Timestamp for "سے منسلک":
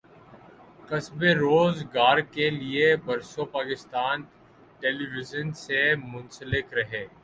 5.63-6.73